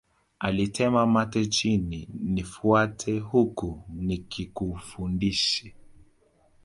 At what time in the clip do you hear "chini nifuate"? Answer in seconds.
1.45-3.19